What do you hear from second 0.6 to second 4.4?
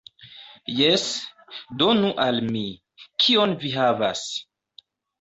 Jes, donu al mi. Kion vi havas?